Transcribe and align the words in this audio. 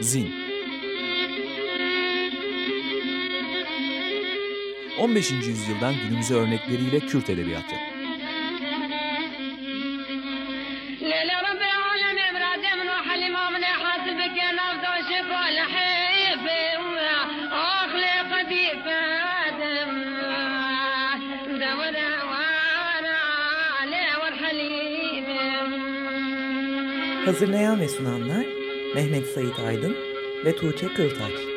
Zin 0.00 0.34
15. 4.98 5.30
yüzyıldan 5.30 5.94
günümüze 6.08 6.34
örnekleriyle 6.34 7.00
Kürt 7.00 7.30
edebiyatı. 7.30 7.74
Hazırlayan 27.24 27.80
ve 27.80 27.88
sunanlar 27.88 28.57
Mehmet 28.94 29.26
Sait 29.26 29.58
Aydın 29.58 29.96
ve 30.44 30.56
Tuğçe 30.56 30.88
Kırtaç. 30.88 31.47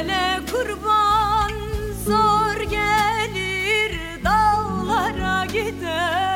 Ele 0.00 0.40
kurban 0.50 1.52
zor 2.04 2.60
gelir 2.70 4.24
dağlara 4.24 5.46
gider. 5.46 6.33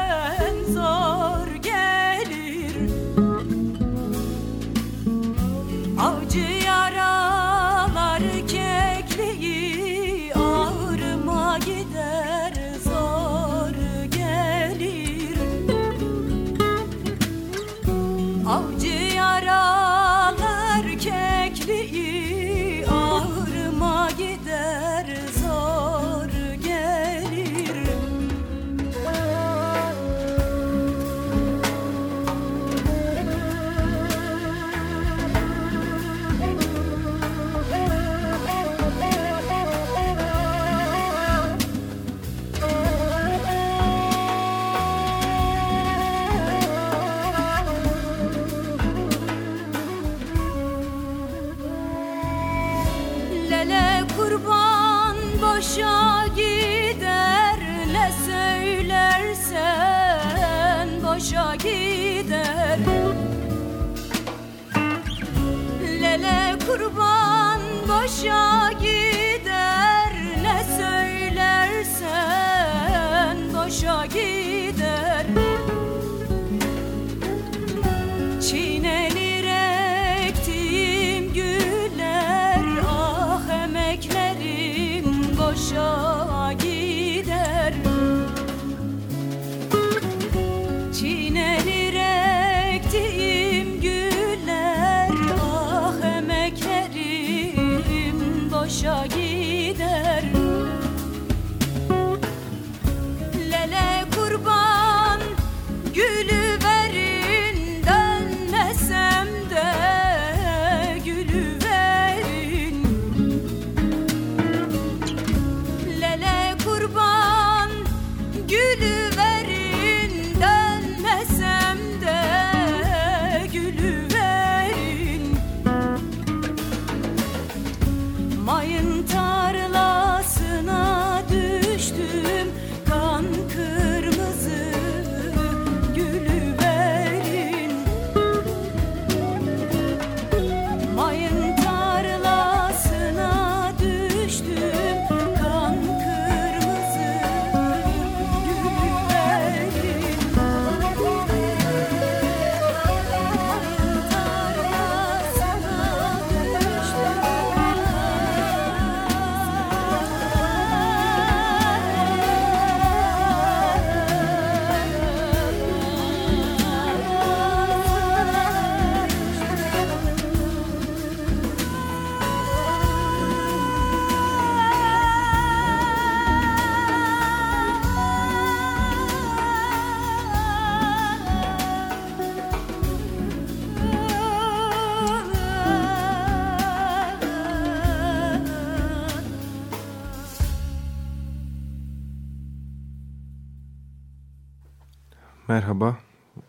Merhaba. 195.49 195.99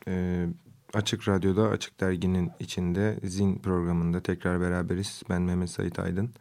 Ee, 0.07 0.47
Açık 0.93 1.27
Radyo'da, 1.27 1.69
Açık 1.69 1.99
Dergi'nin 1.99 2.51
içinde 2.59 3.19
Zin 3.23 3.55
programında 3.55 4.23
tekrar 4.23 4.61
beraberiz. 4.61 5.23
Ben 5.29 5.41
Mehmet 5.41 5.69
Sait 5.69 5.99
Aydın. 5.99 6.33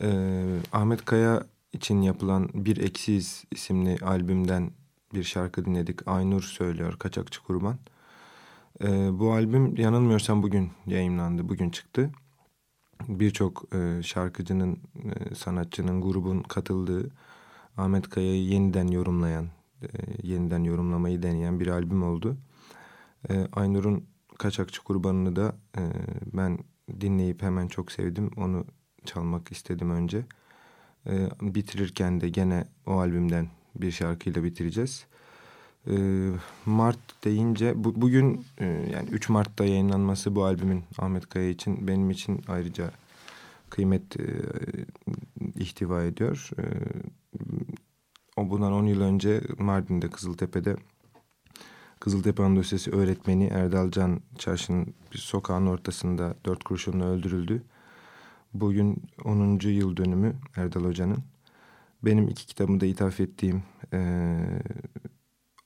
Ee, 0.00 0.58
Ahmet 0.72 1.04
Kaya 1.04 1.42
için 1.72 2.02
yapılan 2.02 2.48
Bir 2.54 2.76
Eksiz 2.76 3.44
isimli 3.50 3.98
albümden 4.02 4.70
bir 5.14 5.22
şarkı 5.22 5.64
dinledik. 5.64 6.08
Aynur 6.08 6.42
söylüyor, 6.42 6.98
Kaçakçı 6.98 7.42
Kurban. 7.42 7.78
Ee, 8.82 9.18
bu 9.18 9.32
albüm 9.32 9.76
yanılmıyorsam 9.76 10.42
bugün 10.42 10.70
yayınlandı, 10.86 11.48
bugün 11.48 11.70
çıktı. 11.70 12.10
Birçok 13.08 13.74
e, 13.74 14.02
şarkıcının, 14.02 14.78
e, 15.04 15.34
sanatçının, 15.34 16.02
grubun 16.02 16.42
katıldığı 16.42 17.10
Ahmet 17.76 18.10
Kaya'yı 18.10 18.42
yeniden 18.42 18.88
yorumlayan, 18.88 19.46
e, 19.82 19.88
yeniden 20.22 20.64
yorumlamayı 20.64 21.22
deneyen 21.22 21.60
bir 21.60 21.66
albüm 21.66 22.02
oldu. 22.02 22.36
E, 23.30 23.46
Aynur'un 23.52 24.04
Kaçakçı 24.38 24.84
Kurbanı'nı 24.84 25.36
da 25.36 25.56
e, 25.78 25.82
ben 26.32 26.58
dinleyip 27.00 27.42
hemen 27.42 27.68
çok 27.68 27.92
sevdim. 27.92 28.30
Onu 28.36 28.64
çalmak 29.04 29.52
istedim 29.52 29.90
önce. 29.90 30.24
E, 31.06 31.28
bitirirken 31.40 32.20
de 32.20 32.28
gene 32.28 32.64
o 32.86 32.92
albümden 32.92 33.48
bir 33.76 33.90
şarkıyla 33.90 34.44
bitireceğiz. 34.44 35.06
E, 35.86 35.94
Mart 36.66 37.24
deyince 37.24 37.84
bu, 37.84 38.00
bugün 38.00 38.44
e, 38.58 38.64
yani 38.66 39.08
3 39.10 39.28
Mart'ta 39.28 39.64
yayınlanması 39.64 40.34
bu 40.34 40.44
albümün 40.44 40.84
Ahmet 40.98 41.28
Kaya 41.28 41.48
için 41.48 41.88
benim 41.88 42.10
için 42.10 42.42
ayrıca 42.48 42.90
kıymet 43.70 44.20
e, 44.20 44.26
ihtiva 45.54 46.02
ediyor. 46.02 46.50
E, 46.58 46.64
o 48.38 48.50
bundan 48.50 48.72
10 48.72 48.86
yıl 48.86 49.00
önce 49.00 49.40
Mardin'de 49.58 50.10
Kızıltepe'de 50.10 50.76
Kızıltepe 52.00 52.42
Anadolu 52.42 52.96
öğretmeni 52.96 53.44
Erdal 53.44 53.90
Can 53.90 54.20
Çarşı'nın 54.38 54.94
bir 55.12 55.18
sokağın 55.18 55.66
ortasında 55.66 56.34
dört 56.44 56.64
kurşunla 56.64 57.04
öldürüldü. 57.04 57.62
Bugün 58.54 59.02
10. 59.24 59.58
yıl 59.68 59.96
dönümü 59.96 60.36
Erdal 60.56 60.84
Hoca'nın. 60.84 61.18
Benim 62.02 62.28
iki 62.28 62.46
kitabımda 62.46 62.86
ithaf 62.86 63.20
ettiğim 63.20 63.62
e, 63.92 64.38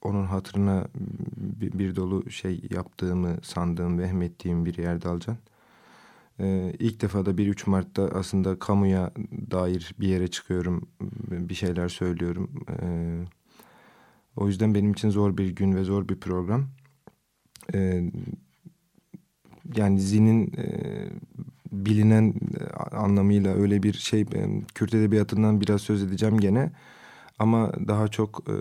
onun 0.03 0.27
hatırına 0.27 0.87
bir, 1.37 1.79
bir 1.79 1.97
dolu 1.97 2.31
şey 2.31 2.63
yaptığımı 2.71 3.37
sandığım, 3.43 3.99
vehmettiğim 3.99 4.65
bir 4.65 4.79
Erdal 4.79 5.21
Can. 5.21 5.37
E, 6.41 6.73
ilk 6.79 7.01
defa 7.01 7.27
da 7.27 7.31
1-3 7.31 7.71
Mart'ta 7.71 8.03
aslında 8.03 8.59
kamuya 8.59 9.13
dair 9.51 9.95
bir 10.01 10.09
yere 10.09 10.29
çıkıyorum, 10.29 10.89
bir 11.31 11.55
şeyler 11.55 11.89
söylüyorum. 11.89 12.51
Evet 12.83 13.29
o 14.37 14.47
yüzden 14.49 14.75
benim 14.75 14.93
için 14.93 15.11
zor 15.11 15.37
bir 15.37 15.57
gün 15.57 15.75
ve 15.75 15.85
zor 15.85 16.09
bir 16.09 16.21
program. 16.21 16.67
Ee, 17.75 18.11
yani 19.77 20.01
zinin 20.01 20.53
e, 20.57 20.67
bilinen 21.73 22.35
anlamıyla 22.93 23.55
öyle 23.55 23.83
bir 23.83 23.93
şey 23.93 24.21
e, 24.21 24.61
Kürt 24.75 24.95
edebiyatından 24.95 25.61
biraz 25.61 25.83
söz 25.83 26.03
edeceğim 26.03 26.41
gene. 26.41 26.73
Ama 27.39 27.73
daha 27.89 28.09
çok 28.09 28.45
e, 28.49 28.55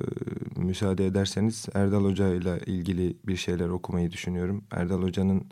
müsaade 0.62 1.06
ederseniz 1.06 1.66
Erdal 1.74 2.04
Hoca 2.04 2.34
ile 2.34 2.60
ilgili 2.66 3.18
bir 3.28 3.36
şeyler 3.36 3.70
okumayı 3.70 4.12
düşünüyorum. 4.12 4.64
Erdal 4.72 5.02
Hoca'nın 5.02 5.44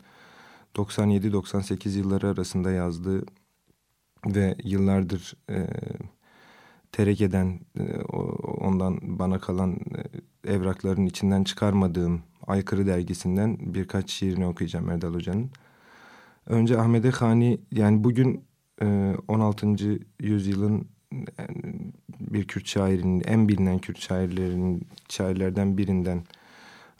97-98 0.74 1.98
yılları 1.98 2.28
arasında 2.28 2.70
yazdığı 2.70 3.24
ve 4.26 4.56
yıllardır 4.64 5.34
e, 5.50 5.66
terekeden 6.92 7.60
e, 7.78 8.02
ondan 8.60 8.98
bana 9.02 9.38
kalan 9.38 9.72
e, 10.44 10.52
evrakların 10.52 11.06
içinden 11.06 11.44
çıkarmadığım 11.44 12.22
Aykırı 12.46 12.86
dergisinden 12.86 13.58
birkaç 13.60 14.10
şiirini 14.10 14.46
okuyacağım 14.46 14.90
Erdal 14.90 15.14
Hoca'nın. 15.14 15.50
Önce 16.46 16.78
Ahmede 16.78 17.10
Hani 17.10 17.60
yani 17.72 18.04
bugün 18.04 18.44
16. 19.28 19.66
E, 19.66 19.98
yüzyılın 20.20 20.88
bir 22.20 22.46
Kürt 22.46 22.66
şairinin 22.66 23.22
en 23.26 23.48
bilinen 23.48 23.78
Kürt 23.78 23.98
şairlerin 23.98 24.86
şairlerden 25.08 25.78
birinden 25.78 26.24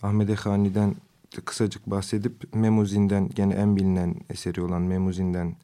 Ahmede 0.02 0.34
Hani'den 0.34 0.94
kısacık 1.44 1.86
bahsedip 1.86 2.54
Memuzin'den 2.54 3.28
gene 3.28 3.54
en 3.54 3.76
bilinen 3.76 4.14
eseri 4.30 4.62
olan 4.62 4.82
Memuzin'den 4.82 5.56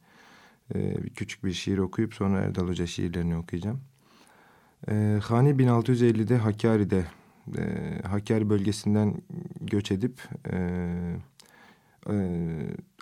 küçük 1.15 1.43
bir 1.43 1.53
şiir 1.53 1.77
okuyup 1.77 2.13
sonra 2.13 2.39
Erdal 2.39 2.67
Hoca 2.67 2.87
şiirlerini 2.87 3.37
okuyacağım. 3.37 3.81
E, 4.89 5.19
Hani 5.23 5.49
1650'de 5.49 6.37
Hakkari'de 6.37 7.05
e, 7.57 7.63
Hakkari 8.07 8.49
bölgesinden 8.49 9.21
göç 9.61 9.91
edip 9.91 10.21
e, 10.51 10.57
e, 12.09 12.15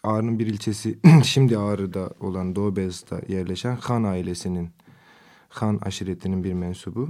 Ağrı'nın 0.03 0.39
bir 0.39 0.47
ilçesi 0.47 0.99
şimdi 1.23 1.57
Ağrı'da 1.57 2.13
olan 2.19 2.55
Doğu 2.55 2.75
Beyazıt'ta 2.75 3.21
yerleşen 3.27 3.75
Han 3.75 4.03
ailesinin 4.03 4.69
Han 5.49 5.79
aşiretinin 5.81 6.43
bir 6.43 6.53
mensubu 6.53 7.09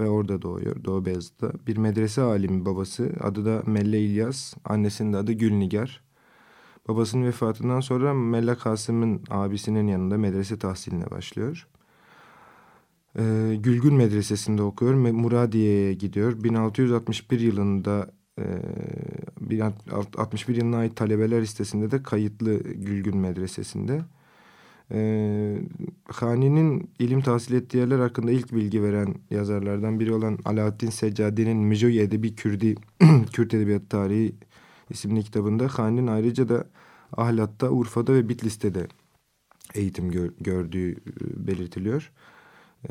ve 0.00 0.08
orada 0.08 0.42
doğuyor 0.42 0.84
Doğu 0.84 1.04
Beyazıt'ta. 1.04 1.52
Bir 1.66 1.76
medrese 1.76 2.22
alimi 2.22 2.64
babası 2.64 3.12
adı 3.20 3.44
da 3.44 3.62
Melle 3.66 4.00
İlyas, 4.00 4.54
annesinin 4.64 5.12
de 5.12 5.16
adı 5.16 5.32
Gülnigar. 5.32 6.04
Babasının 6.88 7.24
vefatından 7.24 7.80
sonra 7.80 8.14
Melle 8.14 8.54
Kasım'ın 8.54 9.22
abisinin 9.30 9.86
yanında 9.86 10.18
medrese 10.18 10.58
tahsiline 10.58 11.10
başlıyor. 11.10 11.68
E, 13.18 13.54
Gülgün 13.60 13.94
Medresesi'nde 13.94 14.62
okuyor. 14.62 14.94
Muradiye'ye 14.94 15.94
gidiyor. 15.94 16.44
1661 16.44 17.40
yılında 17.40 18.10
e, 18.38 19.62
61 20.18 20.56
yılına 20.56 20.76
ait 20.76 20.96
talebeler 20.96 21.42
listesinde 21.42 21.90
de 21.90 22.02
kayıtlı 22.02 22.58
Gülgün 22.62 23.16
Medresesi'nde. 23.16 24.02
E, 24.94 25.00
Hani'nin 26.08 26.90
ilim 26.98 27.20
tahsil 27.20 27.54
ettiği 27.54 27.78
yerler 27.78 27.98
hakkında 27.98 28.30
ilk 28.30 28.52
bilgi 28.52 28.82
veren 28.82 29.14
yazarlardan 29.30 30.00
biri 30.00 30.12
olan 30.12 30.38
Alaaddin 30.44 30.90
Seccade'nin 30.90 31.56
Müjoy 31.56 32.00
Edebi 32.00 32.34
Kürdi, 32.34 32.74
Kürt 33.32 33.54
Edebiyat 33.54 33.90
Tarihi 33.90 34.34
isimli 34.90 35.22
kitabında 35.22 35.68
Hani'nin 35.68 36.06
ayrıca 36.06 36.48
da 36.48 36.64
Ahlat'ta, 37.16 37.70
Urfa'da 37.70 38.14
ve 38.14 38.28
Bitlis'te 38.28 38.74
de 38.74 38.86
eğitim 39.74 40.10
gör, 40.10 40.30
gördüğü 40.40 40.92
e, 40.92 40.96
belirtiliyor 41.46 42.10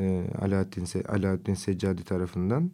e, 0.00 0.24
Alaaddin, 0.40 0.84
Se 0.84 1.02
Alaaddin 1.08 1.54
Seccadi 1.54 2.04
tarafından. 2.04 2.70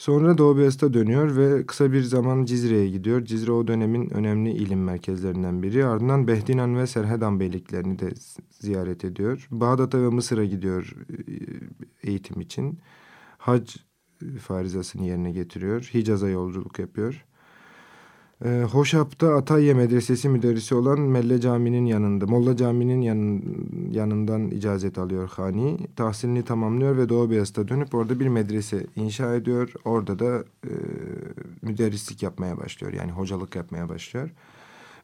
Sonra 0.00 0.38
Doğu 0.38 0.56
Beyazıt'a 0.58 0.94
dönüyor 0.94 1.36
ve 1.36 1.66
kısa 1.66 1.92
bir 1.92 2.02
zaman 2.02 2.44
Cizre'ye 2.44 2.88
gidiyor. 2.88 3.24
Cizre 3.24 3.52
o 3.52 3.66
dönemin 3.66 4.10
önemli 4.10 4.50
ilim 4.50 4.84
merkezlerinden 4.84 5.62
biri. 5.62 5.84
Ardından 5.84 6.26
Behdinan 6.26 6.76
ve 6.76 6.86
Serhedan 6.86 7.40
beyliklerini 7.40 7.98
de 7.98 8.10
ziyaret 8.50 9.04
ediyor. 9.04 9.48
Bağdat'a 9.50 10.02
ve 10.02 10.08
Mısır'a 10.08 10.44
gidiyor 10.44 10.94
e, 12.04 12.10
eğitim 12.10 12.40
için. 12.40 12.78
Hac 13.38 13.76
farizasını 14.40 15.06
yerine 15.06 15.32
getiriyor. 15.32 15.90
Hicaz'a 15.94 16.28
yolculuk 16.28 16.78
yapıyor. 16.78 17.26
Ee, 18.44 18.62
Hoşap'ta 18.72 19.34
Atayye 19.34 19.74
Medresesi 19.74 20.28
müderrisi 20.28 20.74
olan 20.74 21.00
Melle 21.00 21.40
Camii'nin 21.40 21.86
yanında, 21.86 22.26
Molla 22.26 22.56
Camii'nin 22.56 23.00
yanın, 23.00 23.42
yanından 23.90 24.50
icazet 24.50 24.98
alıyor 24.98 25.30
Hani. 25.36 25.78
Tahsilini 25.96 26.44
tamamlıyor 26.44 26.96
ve 26.96 27.08
Doğu 27.08 27.30
Beyazıt'a 27.30 27.68
dönüp 27.68 27.94
orada 27.94 28.20
bir 28.20 28.28
medrese 28.28 28.86
inşa 28.96 29.34
ediyor. 29.34 29.72
Orada 29.84 30.18
da 30.18 30.44
e, 30.64 30.72
müderrislik 31.62 32.22
yapmaya 32.22 32.58
başlıyor. 32.58 32.92
Yani 32.92 33.12
hocalık 33.12 33.56
yapmaya 33.56 33.88
başlıyor. 33.88 34.30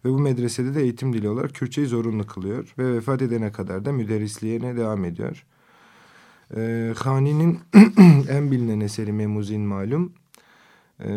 Ve 0.04 0.10
bu 0.10 0.18
medresede 0.18 0.74
de 0.74 0.82
eğitim 0.82 1.12
dili 1.12 1.28
olarak 1.28 1.54
Kürtçeyi 1.54 1.86
zorunlu 1.86 2.26
kılıyor. 2.26 2.74
Ve 2.78 2.92
vefat 2.92 3.22
edene 3.22 3.52
kadar 3.52 3.84
da 3.84 3.92
müderrisliğine 3.92 4.76
devam 4.76 5.04
ediyor. 5.04 5.44
Ee, 6.56 6.92
Hani'nin 6.96 7.58
en 8.28 8.50
bilinen 8.50 8.80
eseri 8.80 9.12
Memuzin 9.12 9.60
malum. 9.60 10.12
Ee, 11.00 11.10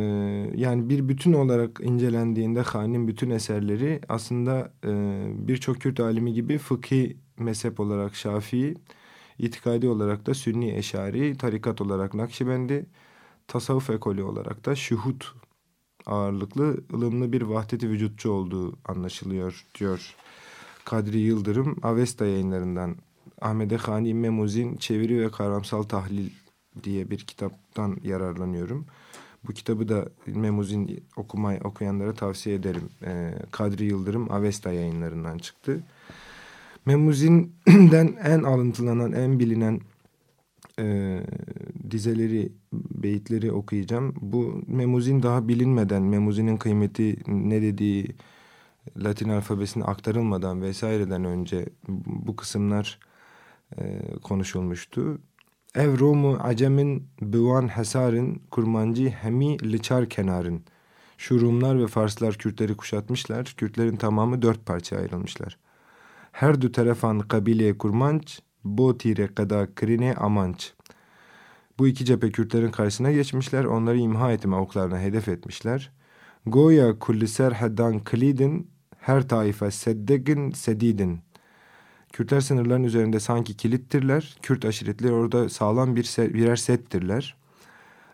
yani 0.56 0.90
bir 0.90 1.10
bütün 1.10 1.34
olarak 1.34 1.80
incelendiğinde 1.84 2.62
Hanin 2.62 3.08
bütün 3.08 3.30
eserleri 3.30 4.02
aslında 4.10 4.74
e, 4.86 4.92
birçok 5.48 5.82
Kürt 5.82 6.00
alimi 6.00 6.34
gibi 6.34 6.58
fıkhi 6.58 7.18
mezhep 7.38 7.80
olarak 7.80 8.16
Şafii, 8.16 8.76
itikadi 9.40 9.88
olarak 9.88 10.26
da 10.26 10.34
Sünni 10.34 10.76
Eşari, 10.76 11.38
tarikat 11.38 11.82
olarak 11.82 12.14
Nakşibendi, 12.14 12.86
tasavvuf 13.48 13.90
ekolü 13.90 14.24
olarak 14.24 14.66
da 14.66 14.76
şuhut 14.76 15.34
ağırlıklı, 16.06 16.78
ılımlı 16.94 17.34
bir 17.34 17.42
vahdeti 17.42 17.90
vücutçu 17.90 18.32
olduğu 18.32 18.80
anlaşılıyor 18.86 19.66
diyor 19.80 20.16
Kadri 20.86 21.20
Yıldırım. 21.20 21.78
Avesta 21.84 22.26
yayınlarından 22.26 22.96
Ahmede 23.42 23.78
Hani 23.78 24.14
Memuzin 24.14 24.76
Çeviri 24.78 25.22
ve 25.22 25.32
Karamsal 25.32 25.84
Tahlil 25.84 26.30
diye 26.84 27.12
bir 27.12 27.18
kitaptan 27.18 27.98
yararlanıyorum. 28.04 28.86
Bu 29.48 29.53
kitabı 29.53 29.89
da 29.89 30.05
Memuzin 30.27 31.03
okumay, 31.15 31.60
okuyanlara 31.63 32.13
tavsiye 32.13 32.55
ederim. 32.55 32.89
E, 33.05 33.34
Kadri 33.51 33.86
Yıldırım 33.86 34.31
Avesta 34.31 34.72
yayınlarından 34.72 35.38
çıktı. 35.38 35.84
Memuzin'den 36.86 38.15
en 38.24 38.43
alıntılanan, 38.43 39.12
en 39.12 39.39
bilinen 39.39 39.79
e, 40.79 41.19
dizeleri, 41.91 42.51
beyitleri 42.74 43.51
okuyacağım. 43.51 44.15
Bu 44.22 44.62
Memuzin 44.67 45.24
daha 45.24 45.48
bilinmeden, 45.48 46.03
Memuzin'in 46.03 46.58
kıymeti 46.58 47.17
ne 47.27 47.62
dediği 47.62 48.15
Latin 48.98 49.29
alfabesine 49.29 49.84
aktarılmadan 49.84 50.62
vesaireden 50.62 51.25
önce 51.25 51.65
bu 52.05 52.36
kısımlar 52.36 53.00
e, 53.77 54.01
konuşulmuştu. 54.24 55.19
Ev 55.76 56.00
Romu 56.00 56.38
acemin 56.42 57.08
büvan 57.22 57.68
hesarın 57.68 58.42
kurmancı 58.52 59.10
hemi 59.10 59.72
liçar 59.72 60.10
kenarın. 60.10 60.64
Şu 61.18 61.42
Rumlar 61.42 61.80
ve 61.80 61.88
Farslar 61.88 62.36
Kürtleri 62.36 62.78
kuşatmışlar. 62.78 63.54
Kürtlerin 63.58 63.96
tamamı 63.96 64.42
dört 64.42 64.66
parçaya 64.66 65.02
ayrılmışlar. 65.02 65.58
Her 66.32 66.62
du 66.62 66.72
tarafan 66.72 67.20
kabile 67.20 67.78
kurmanç, 67.78 68.40
bo 68.64 68.98
tire 68.98 69.28
kada 69.28 69.68
krine 69.76 70.16
amanç. 70.16 70.74
Bu 71.80 71.88
iki 71.88 72.06
cephe 72.06 72.32
Kürtlerin 72.32 72.72
karşısına 72.72 73.12
geçmişler. 73.12 73.66
Onları 73.66 73.98
imha 73.98 74.32
etme 74.32 74.56
oklarına 74.56 75.00
hedef 75.00 75.28
etmişler. 75.28 75.92
Goya 76.46 77.00
kulliser 77.00 77.52
haddan 77.52 78.04
klidin, 78.04 78.72
her 78.98 79.28
taife 79.28 79.72
seddegin 79.72 80.52
sedidin. 80.52 81.20
Kürtler 82.13 82.42
sınırların 82.42 82.84
üzerinde 82.84 83.20
sanki 83.20 83.58
kilittirler. 83.58 84.38
Kürt 84.42 84.66
aşiretleri 84.66 85.13
orada 85.13 85.50
sağlam 85.50 85.96
bir 85.96 86.04
se 86.04 86.34
birer 86.34 86.56
settirler. 86.56 87.36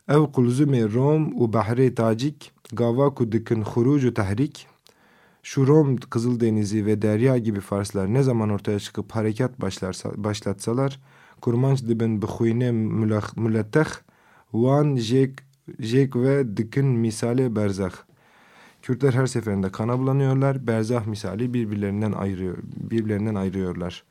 Ev 0.08 0.32
kulzume 0.32 0.84
Rom 0.84 1.42
u 1.42 1.54
bahre 1.54 1.96
tacik 1.96 2.52
gava 2.74 3.14
kudikin 3.14 3.62
hurucu 3.62 4.14
tahrik. 4.14 4.68
Şu 5.44 5.68
Rom 5.68 5.98
Kızıldenizi 5.98 6.86
ve 6.86 7.02
Derya 7.02 7.38
gibi 7.38 7.60
Farslar 7.60 8.14
ne 8.14 8.24
zaman 8.24 8.50
ortaya 8.50 8.80
çıkıp 8.80 9.12
harekat 9.12 9.62
başlarsa, 9.62 10.12
başlatsalar 10.16 11.00
kurmanç 11.42 11.84
dibin 11.84 12.22
bixuyne 12.22 12.72
mületteh 13.36 13.90
van 14.54 14.96
jek, 14.96 15.40
jek 15.80 16.16
ve 16.16 16.58
dikin 16.58 16.86
misali 16.86 17.56
berzah. 17.56 17.92
Kürtler 18.86 19.14
her 19.14 19.26
seferinde 19.28 19.72
kana 19.72 20.00
bulanıyorlar. 20.00 20.68
Berzah 20.68 21.06
misali 21.06 21.54
birbirlerinden 21.54 22.12
ayırıyor, 22.12 22.58
birbirlerinden 22.64 23.36
ayırıyorlar. 23.36 24.04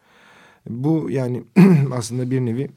Bu 0.69 1.11
yani 1.11 1.45
aslında 1.93 2.31
bir 2.31 2.41
nevi 2.41 2.69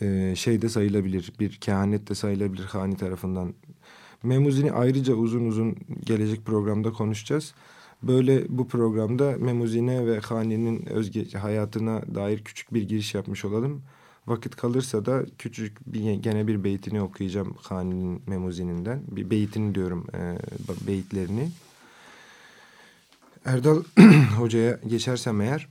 e, 0.00 0.34
şey 0.36 0.62
de 0.62 0.68
sayılabilir. 0.68 1.32
Bir 1.40 1.50
kehanet 1.56 2.08
de 2.08 2.14
sayılabilir 2.14 2.64
Hani 2.64 2.96
tarafından. 2.96 3.54
Memuzini 4.22 4.72
ayrıca 4.72 5.14
uzun 5.14 5.46
uzun 5.46 5.76
gelecek 6.04 6.44
programda 6.44 6.92
konuşacağız. 6.92 7.54
Böyle 8.02 8.44
bu 8.48 8.68
programda 8.68 9.36
Memuzine 9.38 10.06
ve 10.06 10.20
Hani'nin 10.20 10.86
özge 10.86 11.38
hayatına 11.38 12.14
dair 12.14 12.44
küçük 12.44 12.74
bir 12.74 12.82
giriş 12.88 13.14
yapmış 13.14 13.44
olalım. 13.44 13.82
Vakit 14.26 14.56
kalırsa 14.56 15.06
da 15.06 15.24
küçük 15.38 15.92
bir, 15.92 16.12
gene 16.12 16.46
bir 16.46 16.64
beytini 16.64 17.02
okuyacağım 17.02 17.56
Hani'nin 17.62 18.22
Memuzine'inden. 18.26 19.02
Bir 19.08 19.30
beytini 19.30 19.74
diyorum 19.74 20.06
e, 20.14 20.38
beyitlerini. 20.86 21.50
Erdal 23.44 23.82
Hoca'ya 24.38 24.80
geçersem 24.86 25.40
eğer 25.40 25.68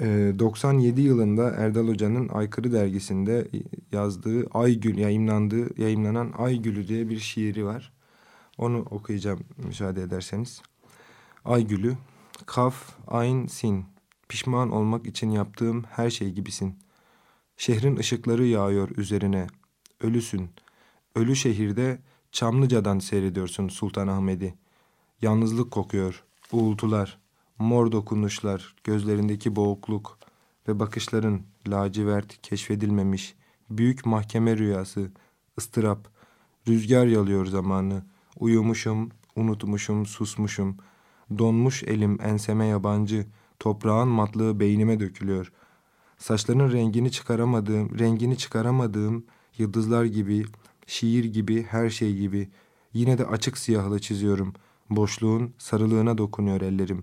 97 0.00 1.00
e, 1.00 1.04
yılında 1.04 1.50
Erdal 1.50 1.88
Hoca'nın 1.88 2.28
Aykırı 2.28 2.72
dergisinde 2.72 3.48
yazdığı 3.92 4.46
Aygül 4.46 4.98
yayınlandığı 4.98 5.80
yayınlanan 5.80 6.32
Aygül'ü 6.38 6.88
diye 6.88 7.08
bir 7.08 7.18
şiiri 7.18 7.64
var. 7.64 7.92
Onu 8.58 8.78
okuyacağım 8.78 9.40
müsaade 9.56 10.02
ederseniz. 10.02 10.62
Aygül'ü 11.44 11.96
Kaf, 12.46 12.96
Ayn, 13.06 13.46
Sin 13.46 13.84
Pişman 14.28 14.70
olmak 14.70 15.06
için 15.06 15.30
yaptığım 15.30 15.82
her 15.82 16.10
şey 16.10 16.30
gibisin. 16.30 16.83
Şehrin 17.56 17.96
ışıkları 17.96 18.44
yağıyor 18.44 18.88
üzerine. 18.96 19.46
Ölüsün. 20.00 20.50
Ölü 21.14 21.36
şehirde 21.36 21.98
Çamlıca'dan 22.32 22.98
seyrediyorsun 22.98 23.68
Sultanahmet'i. 23.68 24.54
Yalnızlık 25.22 25.70
kokuyor. 25.70 26.24
Uğultular, 26.52 27.18
mor 27.58 27.92
dokunuşlar, 27.92 28.74
gözlerindeki 28.84 29.56
boğukluk 29.56 30.18
ve 30.68 30.80
bakışların 30.80 31.42
lacivert 31.68 32.42
keşfedilmemiş 32.42 33.34
büyük 33.70 34.06
mahkeme 34.06 34.58
rüyası, 34.58 35.10
ıstırap, 35.58 36.08
rüzgar 36.68 37.06
yalıyor 37.06 37.46
zamanı. 37.46 38.02
Uyumuşum, 38.38 39.10
unutmuşum, 39.36 40.06
susmuşum. 40.06 40.76
Donmuş 41.38 41.82
elim 41.82 42.18
enseme 42.22 42.66
yabancı, 42.66 43.26
toprağın 43.58 44.08
matlığı 44.08 44.60
beynime 44.60 45.00
dökülüyor. 45.00 45.52
Saçlarının 46.24 46.72
rengini 46.72 47.12
çıkaramadığım, 47.12 47.98
rengini 47.98 48.38
çıkaramadığım 48.38 49.24
yıldızlar 49.58 50.04
gibi, 50.04 50.44
şiir 50.86 51.24
gibi, 51.24 51.62
her 51.62 51.90
şey 51.90 52.16
gibi. 52.16 52.48
Yine 52.92 53.18
de 53.18 53.26
açık 53.26 53.58
siyahla 53.58 53.98
çiziyorum. 53.98 54.54
Boşluğun 54.90 55.54
sarılığına 55.58 56.18
dokunuyor 56.18 56.60
ellerim. 56.60 57.02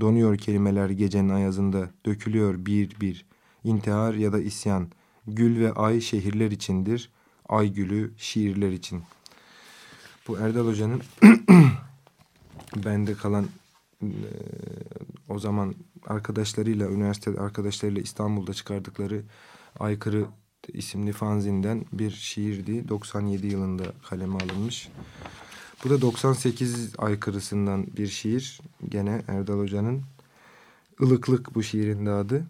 Donuyor 0.00 0.38
kelimeler 0.38 0.90
gecenin 0.90 1.28
ayazında, 1.28 1.90
dökülüyor 2.06 2.66
bir 2.66 3.00
bir. 3.00 3.26
İntihar 3.64 4.14
ya 4.14 4.32
da 4.32 4.40
isyan. 4.40 4.88
Gül 5.26 5.60
ve 5.60 5.72
ay 5.72 6.00
şehirler 6.00 6.50
içindir, 6.50 7.10
ay 7.48 7.72
gülü 7.72 8.12
şiirler 8.16 8.70
için. 8.70 9.02
Bu 10.28 10.38
Erdal 10.38 10.66
Hoca'nın 10.66 11.02
bende 12.76 13.14
kalan 13.14 13.46
e, 14.02 14.08
o 15.28 15.38
zaman 15.38 15.74
arkadaşlarıyla, 16.06 16.88
üniversite 16.88 17.40
arkadaşlarıyla 17.40 18.02
İstanbul'da 18.02 18.54
çıkardıkları 18.54 19.22
Aykırı 19.80 20.26
isimli 20.68 21.12
fanzinden 21.12 21.84
bir 21.92 22.10
şiirdi. 22.10 22.88
97 22.88 23.46
yılında 23.46 23.84
kaleme 24.08 24.34
alınmış. 24.34 24.88
Bu 25.84 25.90
da 25.90 26.00
98 26.00 26.92
aykırısından 26.98 27.86
bir 27.96 28.06
şiir. 28.06 28.60
Gene 28.88 29.22
Erdal 29.28 29.58
Hoca'nın. 29.58 30.02
Ilıklık 31.00 31.54
bu 31.54 31.62
şiirin 31.62 32.06
de 32.06 32.10
adı. 32.10 32.46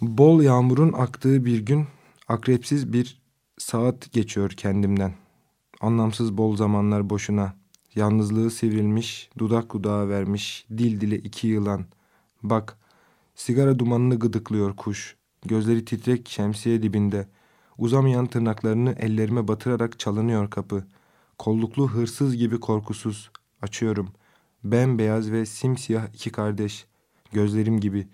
Bol 0.00 0.42
yağmurun 0.42 0.92
aktığı 0.92 1.44
bir 1.44 1.58
gün 1.58 1.86
akrepsiz 2.28 2.92
bir 2.92 3.22
saat 3.58 4.12
geçiyor 4.12 4.50
kendimden. 4.50 5.14
Anlamsız 5.80 6.36
bol 6.36 6.56
zamanlar 6.56 7.10
boşuna. 7.10 7.54
Yalnızlığı 7.98 8.50
sivrilmiş, 8.50 9.30
dudak 9.38 9.72
dudağa 9.72 10.08
vermiş, 10.08 10.66
dil 10.78 11.00
dile 11.00 11.18
iki 11.18 11.46
yılan. 11.46 11.84
Bak, 12.42 12.78
sigara 13.34 13.78
dumanını 13.78 14.18
gıdıklıyor 14.18 14.76
kuş. 14.76 15.16
Gözleri 15.44 15.84
titrek 15.84 16.28
şemsiye 16.28 16.82
dibinde. 16.82 17.28
Uzamayan 17.78 18.26
tırnaklarını 18.26 18.94
ellerime 18.98 19.48
batırarak 19.48 19.98
çalınıyor 19.98 20.50
kapı. 20.50 20.86
Kolluklu 21.38 21.88
hırsız 21.88 22.36
gibi 22.36 22.60
korkusuz. 22.60 23.30
Açıyorum. 23.62 24.08
Bembeyaz 24.64 25.32
ve 25.32 25.46
simsiyah 25.46 26.14
iki 26.14 26.32
kardeş. 26.32 26.86
Gözlerim 27.32 27.80
gibi. 27.80 28.08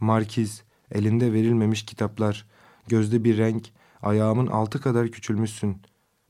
Markiz, 0.00 0.62
elinde 0.90 1.32
verilmemiş 1.32 1.82
kitaplar. 1.82 2.46
Gözde 2.88 3.24
bir 3.24 3.38
renk, 3.38 3.68
ayağımın 4.02 4.46
altı 4.46 4.80
kadar 4.80 5.08
küçülmüşsün. 5.08 5.76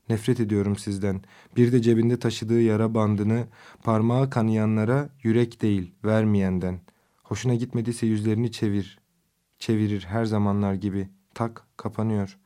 Nefret 0.09 0.39
ediyorum 0.39 0.75
sizden. 0.75 1.21
Bir 1.55 1.71
de 1.71 1.81
cebinde 1.81 2.19
taşıdığı 2.19 2.61
yara 2.61 2.93
bandını 2.93 3.47
parmağı 3.83 4.29
kanayanlara 4.29 5.09
yürek 5.23 5.61
değil 5.61 5.91
vermeyenden. 6.03 6.79
Hoşuna 7.23 7.55
gitmediyse 7.55 8.05
yüzlerini 8.07 8.51
çevir. 8.51 8.99
Çevirir 9.59 10.05
her 10.09 10.25
zamanlar 10.25 10.73
gibi. 10.73 11.09
Tak 11.33 11.63
kapanıyor. 11.77 12.37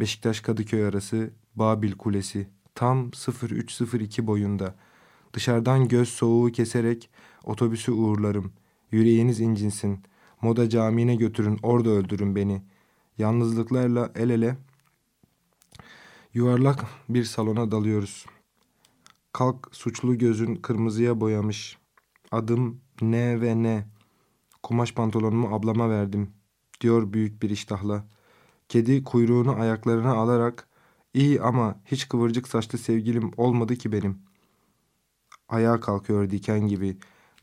Beşiktaş 0.00 0.40
Kadıköy 0.40 0.86
arası 0.86 1.30
Babil 1.56 1.92
Kulesi 1.92 2.48
tam 2.74 3.10
0302 3.50 4.26
boyunda. 4.26 4.74
Dışarıdan 5.32 5.88
göz 5.88 6.08
soğuğu 6.08 6.52
keserek 6.52 7.10
otobüsü 7.44 7.92
uğurlarım. 7.92 8.52
Yüreğiniz 8.92 9.40
incinsin. 9.40 10.00
Moda 10.42 10.68
camiine 10.68 11.16
götürün 11.16 11.58
orada 11.62 11.90
öldürün 11.90 12.36
beni. 12.36 12.62
Yalnızlıklarla 13.18 14.12
el 14.14 14.30
ele 14.30 14.56
yuvarlak 16.34 16.84
bir 17.08 17.24
salona 17.24 17.70
dalıyoruz. 17.70 18.26
Kalk 19.32 19.68
suçlu 19.72 20.18
gözün 20.18 20.56
kırmızıya 20.56 21.20
boyamış. 21.20 21.78
Adım 22.32 22.80
ne 23.02 23.40
ve 23.40 23.62
ne. 23.62 23.86
Kumaş 24.62 24.94
pantolonumu 24.94 25.54
ablama 25.54 25.90
verdim. 25.90 26.30
Diyor 26.80 27.12
büyük 27.12 27.42
bir 27.42 27.50
iştahla. 27.50 28.04
Kedi 28.68 29.04
kuyruğunu 29.04 29.60
ayaklarına 29.60 30.12
alarak 30.14 30.68
iyi 31.14 31.42
ama 31.42 31.80
hiç 31.84 32.08
kıvırcık 32.08 32.48
saçlı 32.48 32.78
sevgilim 32.78 33.30
olmadı 33.36 33.76
ki 33.76 33.92
benim. 33.92 34.18
Ayağa 35.48 35.80
kalkıyor 35.80 36.30
diken 36.30 36.66
gibi. 36.66 36.96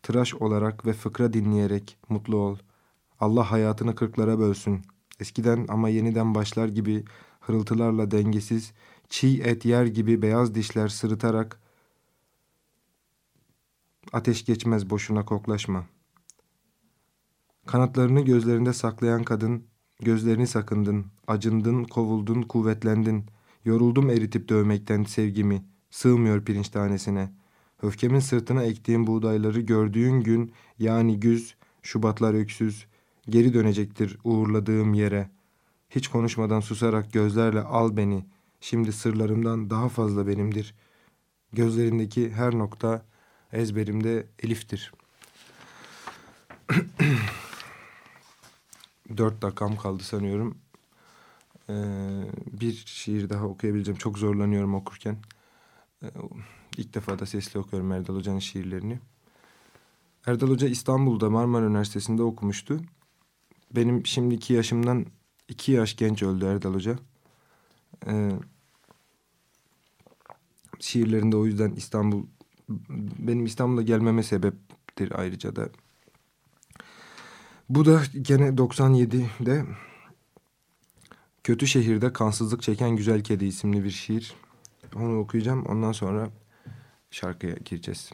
Tıraş 0.03 0.33
olarak 0.33 0.85
ve 0.85 0.93
fıkra 0.93 1.33
dinleyerek 1.33 1.97
mutlu 2.09 2.37
ol. 2.37 2.57
Allah 3.19 3.51
hayatını 3.51 3.95
kırklara 3.95 4.39
bölsün. 4.39 4.81
Eskiden 5.19 5.65
ama 5.69 5.89
yeniden 5.89 6.35
başlar 6.35 6.67
gibi 6.67 7.05
hırıltılarla 7.51 8.11
dengesiz, 8.11 8.71
çiğ 9.09 9.41
et 9.41 9.65
yer 9.65 9.85
gibi 9.85 10.21
beyaz 10.21 10.55
dişler 10.55 10.87
sırıtarak 10.87 11.59
ateş 14.13 14.45
geçmez 14.45 14.89
boşuna 14.89 15.25
koklaşma. 15.25 15.85
Kanatlarını 17.65 18.21
gözlerinde 18.21 18.73
saklayan 18.73 19.23
kadın 19.23 19.63
gözlerini 19.99 20.47
sakındın, 20.47 21.05
acındın, 21.27 21.83
kovuldun, 21.83 22.41
kuvvetlendin. 22.41 23.25
Yoruldum 23.65 24.09
eritip 24.09 24.49
dövmekten 24.49 25.03
sevgimi, 25.03 25.65
sığmıyor 25.89 26.45
pirinç 26.45 26.69
tanesine. 26.69 27.33
Öfkemin 27.81 28.19
sırtına 28.19 28.63
ektiğim 28.63 29.07
buğdayları 29.07 29.61
gördüğün 29.61 30.21
gün, 30.21 30.51
yani 30.79 31.19
güz, 31.19 31.55
Şubatlar 31.81 32.33
öksüz, 32.33 32.85
geri 33.29 33.53
dönecektir 33.53 34.17
uğurladığım 34.23 34.93
yere. 34.93 35.29
Hiç 35.95 36.07
konuşmadan 36.07 36.59
susarak 36.59 37.13
gözlerle 37.13 37.61
al 37.61 37.97
beni, 37.97 38.25
şimdi 38.61 38.91
sırlarımdan 38.93 39.69
daha 39.69 39.89
fazla 39.89 40.27
benimdir. 40.27 40.75
Gözlerindeki 41.53 42.31
her 42.31 42.57
nokta 42.57 43.05
ezberimde 43.53 44.27
Elif'tir. 44.39 44.93
Dört 49.17 49.41
dakikam 49.41 49.77
kaldı 49.77 50.03
sanıyorum. 50.03 50.57
Ee, 51.69 51.73
bir 52.61 52.83
şiir 52.85 53.29
daha 53.29 53.45
okuyabileceğim. 53.45 53.97
Çok 53.97 54.17
zorlanıyorum 54.17 54.75
okurken. 54.75 55.17
Ee, 56.03 56.07
ilk 56.77 56.93
defa 56.93 57.19
da 57.19 57.25
sesli 57.25 57.59
okuyorum 57.59 57.91
Erdal 57.91 58.15
Hoca'nın 58.15 58.39
şiirlerini. 58.39 58.99
Erdal 60.25 60.47
Hoca 60.47 60.67
İstanbul'da 60.67 61.29
Marmara 61.29 61.65
Üniversitesi'nde 61.65 62.23
okumuştu. 62.23 62.81
Benim 63.75 64.05
şimdiki 64.05 64.53
yaşımdan 64.53 65.05
iki 65.51 65.71
yaş 65.71 65.95
genç 65.95 66.23
öldü 66.23 66.45
Erdal 66.45 66.73
Hoca. 66.73 66.95
Ee, 68.07 68.31
şiirlerinde 70.79 71.37
o 71.37 71.45
yüzden 71.45 71.71
İstanbul 71.71 72.25
benim 73.19 73.45
İstanbul'a 73.45 73.81
gelmeme 73.81 74.23
sebeptir 74.23 75.19
ayrıca 75.19 75.55
da. 75.55 75.69
Bu 77.69 77.85
da 77.85 78.01
gene 78.21 78.47
97'de 78.47 79.65
Kötü 81.43 81.67
Şehirde 81.67 82.13
Kansızlık 82.13 82.61
Çeken 82.61 82.95
Güzel 82.95 83.23
Kedi 83.23 83.45
isimli 83.45 83.83
bir 83.83 83.89
şiir. 83.89 84.33
Onu 84.95 85.19
okuyacağım. 85.19 85.65
Ondan 85.65 85.91
sonra 85.91 86.29
şarkıya 87.11 87.55
gireceğiz. 87.65 88.11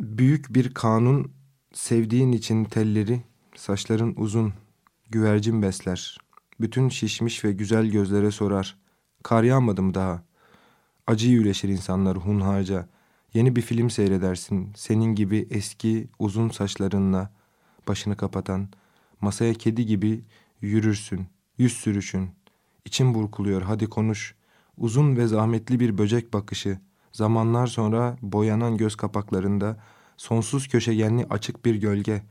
Büyük 0.00 0.54
bir 0.54 0.74
kanun 0.74 1.32
sevdiğin 1.72 2.32
için 2.32 2.64
telleri, 2.64 3.22
saçların 3.58 4.14
uzun, 4.16 4.52
güvercin 5.10 5.62
besler. 5.62 6.18
Bütün 6.60 6.88
şişmiş 6.88 7.44
ve 7.44 7.52
güzel 7.52 7.86
gözlere 7.86 8.30
sorar. 8.30 8.76
Kar 9.22 9.42
yağmadı 9.42 9.82
mı 9.82 9.94
daha? 9.94 10.22
Acı 11.06 11.28
yüleşir 11.28 11.68
insanlar 11.68 12.16
hunharca. 12.16 12.88
Yeni 13.34 13.56
bir 13.56 13.62
film 13.62 13.90
seyredersin. 13.90 14.72
Senin 14.76 15.14
gibi 15.14 15.46
eski 15.50 16.08
uzun 16.18 16.48
saçlarınla 16.48 17.30
başını 17.88 18.16
kapatan. 18.16 18.68
Masaya 19.20 19.54
kedi 19.54 19.86
gibi 19.86 20.24
yürürsün. 20.60 21.26
Yüz 21.58 21.72
sürüşün. 21.72 22.30
İçim 22.84 23.14
burkuluyor 23.14 23.62
hadi 23.62 23.86
konuş. 23.86 24.34
Uzun 24.76 25.16
ve 25.16 25.26
zahmetli 25.26 25.80
bir 25.80 25.98
böcek 25.98 26.32
bakışı. 26.32 26.78
Zamanlar 27.12 27.66
sonra 27.66 28.16
boyanan 28.22 28.76
göz 28.76 28.96
kapaklarında 28.96 29.76
sonsuz 30.16 30.68
köşegenli 30.68 31.26
açık 31.30 31.64
bir 31.64 31.74
gölge. 31.74 32.22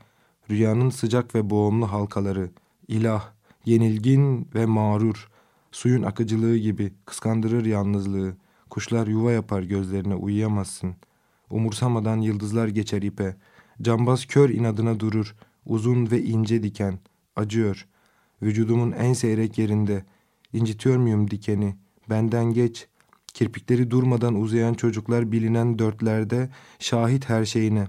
Rüyanın 0.50 0.90
sıcak 0.90 1.34
ve 1.34 1.50
boğumlu 1.50 1.92
halkaları. 1.92 2.50
İlah, 2.88 3.32
yenilgin 3.64 4.48
ve 4.54 4.66
mağrur. 4.66 5.28
Suyun 5.72 6.02
akıcılığı 6.02 6.56
gibi 6.56 6.92
kıskandırır 7.04 7.64
yalnızlığı. 7.64 8.36
Kuşlar 8.70 9.06
yuva 9.06 9.32
yapar 9.32 9.62
gözlerine 9.62 10.14
uyuyamazsın. 10.14 10.96
Umursamadan 11.50 12.16
yıldızlar 12.16 12.68
geçer 12.68 13.02
ipe. 13.02 13.36
Cambaz 13.82 14.26
kör 14.26 14.50
inadına 14.50 15.00
durur. 15.00 15.34
Uzun 15.66 16.10
ve 16.10 16.22
ince 16.22 16.62
diken. 16.62 16.98
Acıyor. 17.36 17.86
Vücudumun 18.42 18.92
en 18.92 19.12
seyrek 19.12 19.58
yerinde. 19.58 20.04
İncitiyor 20.52 20.96
muyum 20.96 21.30
dikeni? 21.30 21.76
Benden 22.10 22.44
geç. 22.44 22.88
Kirpikleri 23.34 23.90
durmadan 23.90 24.34
uzayan 24.34 24.74
çocuklar 24.74 25.32
bilinen 25.32 25.78
dörtlerde 25.78 26.50
şahit 26.78 27.28
her 27.28 27.44
şeyine. 27.44 27.88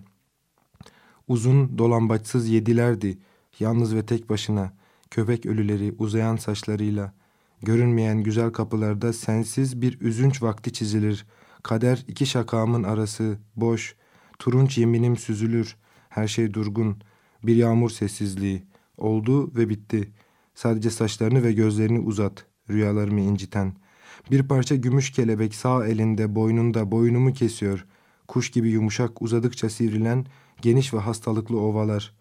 Uzun 1.29 1.77
dolambaçsız 1.77 2.49
yedilerdi. 2.49 3.17
Yalnız 3.59 3.95
ve 3.95 4.05
tek 4.05 4.29
başına. 4.29 4.73
Köpek 5.11 5.45
ölüleri 5.45 5.95
uzayan 5.97 6.35
saçlarıyla. 6.35 7.13
Görünmeyen 7.61 8.23
güzel 8.23 8.51
kapılarda 8.51 9.13
sensiz 9.13 9.81
bir 9.81 10.01
üzünç 10.01 10.41
vakti 10.41 10.73
çizilir. 10.73 11.25
Kader 11.63 12.05
iki 12.07 12.25
şakamın 12.25 12.83
arası, 12.83 13.37
boş. 13.55 13.95
Turunç 14.39 14.77
yeminim 14.77 15.17
süzülür. 15.17 15.75
Her 16.09 16.27
şey 16.27 16.53
durgun. 16.53 16.97
Bir 17.43 17.55
yağmur 17.55 17.89
sessizliği. 17.89 18.63
Oldu 18.97 19.55
ve 19.55 19.69
bitti. 19.69 20.11
Sadece 20.55 20.89
saçlarını 20.89 21.43
ve 21.43 21.53
gözlerini 21.53 21.99
uzat. 21.99 22.45
Rüyalarımı 22.69 23.21
inciten. 23.21 23.73
Bir 24.31 24.47
parça 24.47 24.75
gümüş 24.75 25.11
kelebek 25.11 25.55
sağ 25.55 25.87
elinde, 25.87 26.35
boynunda 26.35 26.91
boynumu 26.91 27.33
kesiyor. 27.33 27.85
Kuş 28.27 28.51
gibi 28.51 28.69
yumuşak 28.69 29.21
uzadıkça 29.21 29.69
sivrilen 29.69 30.25
geniş 30.61 30.93
ve 30.93 30.97
hastalıklı 30.97 31.59
ovalar. 31.59 32.13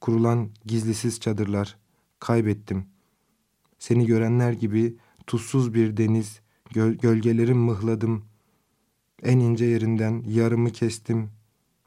Kurulan 0.00 0.50
gizlisiz 0.64 1.20
çadırlar. 1.20 1.76
Kaybettim.'' 2.20 2.98
Seni 3.78 4.06
görenler 4.06 4.52
gibi 4.52 4.96
tuzsuz 5.26 5.74
bir 5.74 5.96
deniz, 5.96 6.40
göl 6.70 6.92
gölgelerim 6.92 7.58
mıhladım. 7.58 8.24
En 9.22 9.38
ince 9.38 9.64
yerinden 9.64 10.24
yarımı 10.26 10.70
kestim, 10.70 11.30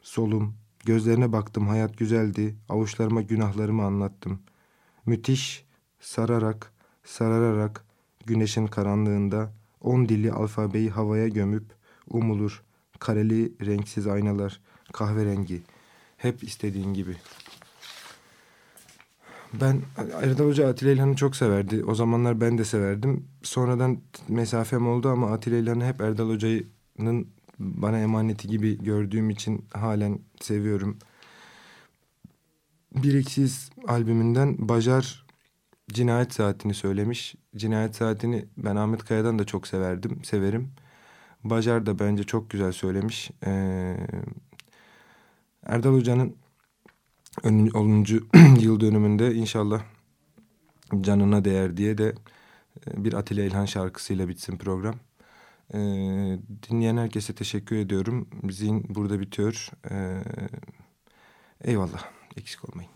solum. 0.01 0.53
Gözlerine 0.85 1.31
baktım, 1.31 1.67
hayat 1.67 1.97
güzeldi. 1.97 2.55
Avuçlarıma 2.69 3.21
günahlarımı 3.21 3.83
anlattım. 3.83 4.39
Müthiş, 5.05 5.65
sararak, 5.99 6.73
sarararak, 7.03 7.85
güneşin 8.25 8.67
karanlığında 8.67 9.53
on 9.81 10.09
dilli 10.09 10.31
alfabeyi 10.31 10.89
havaya 10.89 11.27
gömüp 11.27 11.65
umulur. 12.09 12.63
Kareli, 12.99 13.53
renksiz 13.65 14.07
aynalar, 14.07 14.61
kahverengi. 14.93 15.61
Hep 16.21 16.43
istediğin 16.43 16.93
gibi.'' 16.93 17.17
Ben 19.53 19.81
Erdal 20.21 20.45
Hoca 20.45 20.69
Atilla 20.69 20.91
İlhan'ı 20.91 21.15
çok 21.15 21.35
severdi. 21.35 21.85
O 21.85 21.95
zamanlar 21.95 22.41
ben 22.41 22.57
de 22.57 22.65
severdim. 22.65 23.27
Sonradan 23.43 23.97
mesafem 24.27 24.87
oldu 24.87 25.09
ama 25.09 25.31
Atilla 25.31 25.57
İlhan'ı 25.57 25.85
hep 25.85 26.01
Erdal 26.01 26.29
Hoca'nın 26.29 27.27
bana 27.59 27.99
emaneti 27.99 28.47
gibi 28.47 28.83
gördüğüm 28.83 29.29
için 29.29 29.65
halen 29.73 30.19
seviyorum. 30.41 30.97
Biriksiz 32.95 33.69
albümünden 33.87 34.69
Bajar 34.69 35.25
Cinayet 35.93 36.33
Saatini 36.33 36.73
söylemiş. 36.73 37.35
Cinayet 37.55 37.95
Saatini 37.95 38.45
ben 38.57 38.75
Ahmet 38.75 39.05
Kaya'dan 39.05 39.39
da 39.39 39.45
çok 39.45 39.67
severdim, 39.67 40.23
severim. 40.23 40.71
Bajar 41.43 41.85
da 41.85 41.99
bence 41.99 42.23
çok 42.23 42.49
güzel 42.49 42.71
söylemiş. 42.71 43.31
Ee, 43.45 43.97
Erdal 45.65 45.93
Hoca'nın 45.93 46.35
10. 47.43 48.05
yıl 48.59 48.79
dönümünde 48.79 49.35
inşallah 49.35 49.83
canına 51.01 51.45
değer 51.45 51.77
diye 51.77 51.97
de 51.97 52.15
e, 52.87 53.03
bir 53.03 53.13
Atilla 53.13 53.43
İlhan 53.43 53.65
şarkısıyla 53.65 54.27
bitsin 54.27 54.57
program. 54.57 54.95
Ee, 55.73 55.77
dinleyen 56.69 56.97
herkese 56.97 57.35
teşekkür 57.35 57.75
ediyorum. 57.75 58.27
Zin 58.49 58.95
burada 58.95 59.19
bitiyor. 59.19 59.69
Ee, 59.91 60.23
eyvallah. 61.63 62.09
Eksik 62.37 62.69
olmayın. 62.69 62.91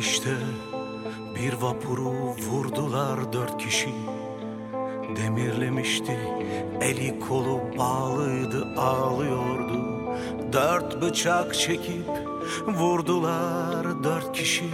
İşte 0.00 0.36
bir 1.34 1.52
vapuru 1.52 2.12
vurdular 2.50 3.32
dört 3.32 3.58
kişi. 3.58 3.90
Demirlemişti 5.16 6.18
eli 6.80 7.20
kolu 7.20 7.60
bağlıydı 7.78 8.66
ağlıyordu. 8.76 9.80
Dört 10.52 11.02
bıçak 11.02 11.54
çekip 11.54 12.08
vurdular 12.66 14.04
dört 14.04 14.32
kişi. 14.32 14.70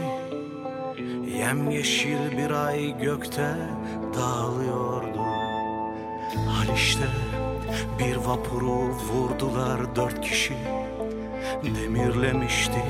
Yem 1.38 1.70
yeşil 1.70 2.38
bir 2.38 2.50
ay 2.50 2.98
gökte 2.98 3.56
dağılıyordu. 4.14 5.22
Haliç'te 6.48 7.06
bir 7.98 8.16
vapuru 8.16 8.88
vurdular 8.88 9.96
dört 9.96 10.20
kişi 10.20 10.75
Demirlemişti 11.74 12.82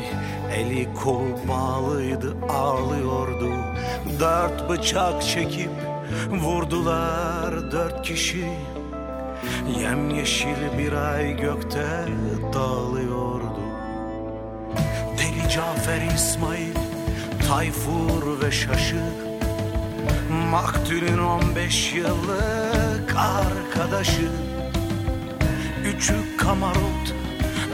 Eli 0.52 0.94
kol 0.94 1.48
bağlıydı 1.48 2.36
ağlıyordu. 2.48 3.50
Dört 4.20 4.70
bıçak 4.70 5.22
çekip 5.22 5.70
Vurdular 6.30 7.72
dört 7.72 8.02
kişi. 8.02 8.44
Yemyeşil 9.80 10.78
bir 10.78 10.92
ay 10.92 11.36
gökte 11.36 11.86
dağılıyordu. 12.52 13.60
Deli 15.18 15.50
Cafer 15.50 16.14
İsmail 16.14 16.74
Tayfur 17.48 18.40
ve 18.42 18.50
Şaşı. 18.50 19.02
Maktulün 20.50 21.18
15 21.18 21.94
yıllık 21.94 23.16
arkadaşı. 23.16 24.28
Üçü 25.84 26.36
kamarot 26.36 27.14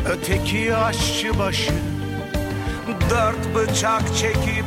Öteki 0.07 0.77
aşçıbaşı 0.77 1.73
Dört 3.11 3.55
bıçak 3.55 4.17
çekip 4.17 4.65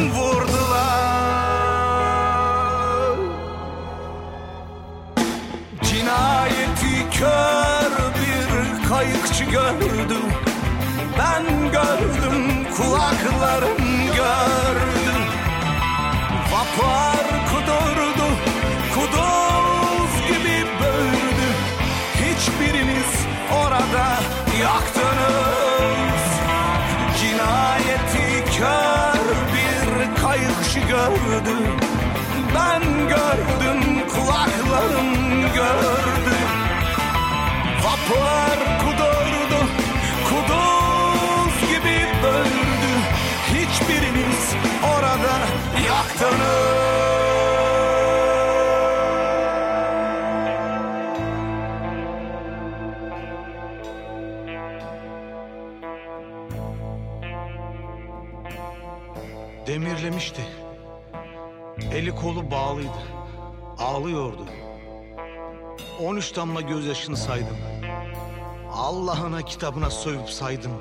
vurdular. 0.00 1.12
Cinayeti 5.82 7.18
kör 7.18 7.92
bir 8.14 8.88
kayıkçı 8.88 9.44
gördü. 9.44 10.18
Ben 11.18 11.44
gördüm 11.72 12.66
kulaklarım 12.76 13.78
gördü. 14.16 15.14
Vapur 16.52 17.21
gördü 35.54 36.36
Vapur 37.84 38.58
kudurdu 38.80 39.60
kuduz 40.28 41.70
gibi 41.70 42.06
böldü 42.22 42.92
Hiçbiriniz 43.46 44.54
orada 44.84 45.38
yaktınız 45.86 46.92
Demirlemişti. 59.66 60.42
Eli 61.92 62.14
kolu 62.14 62.50
bağlıydı. 62.50 63.02
Ağlıyordu. 63.78 64.46
13 66.02 66.36
damla 66.36 66.60
gözyaşını 66.60 67.16
saydım. 67.16 67.56
Allah'ına 68.72 69.42
kitabına 69.42 69.90
sövüp 69.90 70.30
saydım. 70.30 70.72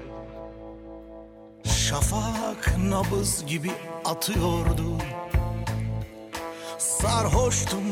Şafak 1.64 2.78
nabız 2.78 3.46
gibi 3.46 3.72
atıyordu. 4.06 4.98
Sarhoştum, 6.78 7.84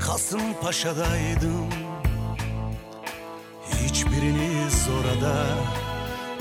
Kasımpaşa'daydım. 0.00 1.68
Hiçbiriniz 3.64 4.88
orada, 4.98 5.46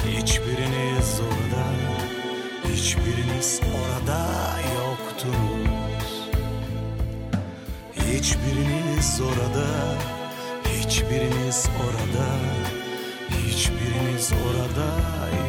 hiçbiriniz 0.08 1.20
orada, 1.20 1.66
hiçbiriniz 2.74 3.62
orada 3.64 4.28
yoktunuz. 4.76 5.69
Hiçbiriniz 8.20 9.22
orada, 9.22 9.98
hiçbiriniz 10.66 11.70
orada, 11.80 12.28
hiçbiriniz 13.30 14.32
orada 14.32 14.90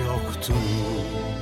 yoktunuz. 0.06 1.39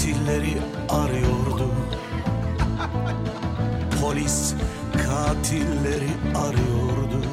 Katilleri 0.00 0.58
arıyordu. 0.88 1.70
Polis 4.00 4.54
katilleri 4.92 6.10
arıyordu. 6.34 7.24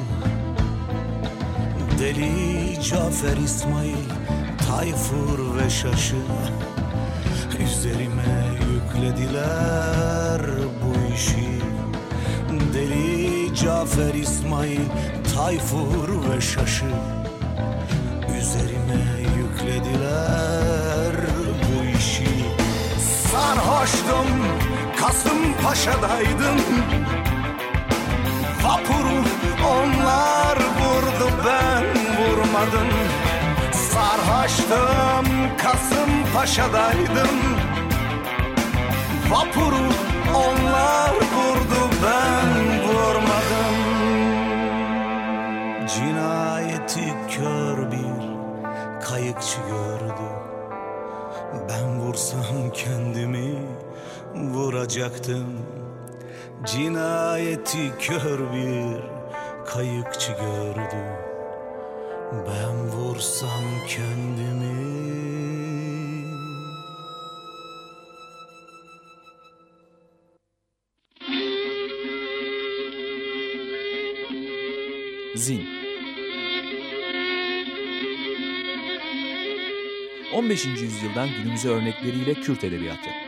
Deli 1.98 2.82
Cafer 2.82 3.36
İsmail, 3.36 4.08
Tayfur 4.68 5.56
ve 5.56 5.70
Şaşı 5.70 6.16
Üzerime 7.60 8.44
yüklediler 8.72 10.40
bu 10.84 11.14
işi 11.14 11.48
Deli 12.74 13.54
Cafer 13.54 14.14
İsmail, 14.14 14.80
Tayfur 15.34 16.30
ve 16.30 16.40
Şaşı 16.40 16.90
Üzerime 18.38 19.02
yüklediler 19.38 20.57
Sarhoştum 23.88 24.26
Kasımpaşa'daydım 25.00 26.58
Vapuru 28.62 29.24
onlar 29.66 30.56
vurdu 30.56 31.30
ben 31.46 31.84
vurmadım. 32.18 32.88
Sarhoştum 33.72 35.26
Kasımpaşa'daydım 35.56 37.38
Vapuru 39.30 39.92
onlar 40.34 41.14
vurdu 41.14 41.77
vuracaktım 54.88 55.46
Cinayeti 56.66 57.92
kör 58.00 58.52
bir 58.52 59.02
kayıkçı 59.66 60.32
gördü 60.32 61.04
Ben 62.32 62.88
vursam 62.88 63.64
kendimi 63.88 64.88
Zin 75.36 75.62
15. 80.34 80.66
yüzyıldan 80.66 81.28
günümüze 81.28 81.68
örnekleriyle 81.68 82.34
Kürt 82.34 82.64
edebiyatı. 82.64 83.27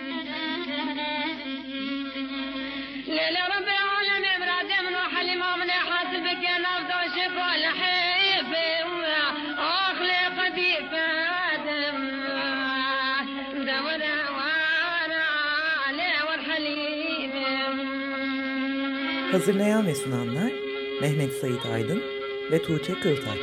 Hazırlayan 19.41 19.87
ve 19.87 19.95
sunanlar 19.95 20.53
Mehmet 21.01 21.33
Sait 21.33 21.67
Aydın 21.67 22.03
ve 22.51 22.63
Tuğçe 22.63 23.01
Kırtaç. 23.01 23.39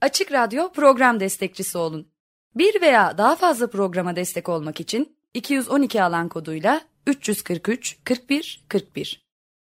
Açık 0.00 0.32
Radyo 0.32 0.72
program 0.72 1.20
destekçisi 1.20 1.78
olun. 1.78 2.08
Bir 2.54 2.80
veya 2.80 3.18
daha 3.18 3.36
fazla 3.36 3.70
programa 3.70 4.16
destek 4.16 4.48
olmak 4.48 4.80
için 4.80 5.16
212 5.34 6.02
alan 6.02 6.28
koduyla 6.28 6.80
343 7.06 7.98
41 8.04 8.64
41 8.68 9.23